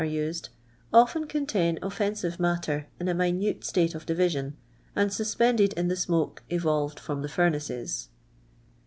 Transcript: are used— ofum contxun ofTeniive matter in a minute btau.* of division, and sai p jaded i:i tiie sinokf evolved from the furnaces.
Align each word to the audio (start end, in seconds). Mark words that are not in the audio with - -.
are 0.01 0.03
used— 0.03 0.49
ofum 1.03 1.25
contxun 1.27 1.77
ofTeniive 1.81 2.39
matter 2.39 2.87
in 2.99 3.07
a 3.07 3.13
minute 3.13 3.59
btau.* 3.61 3.93
of 3.93 4.03
division, 4.07 4.57
and 4.95 5.13
sai 5.13 5.23
p 5.25 5.45
jaded 5.55 5.77
i:i 5.77 5.83
tiie 5.85 5.91
sinokf 6.07 6.39
evolved 6.49 6.99
from 6.99 7.21
the 7.21 7.29
furnaces. 7.29 8.07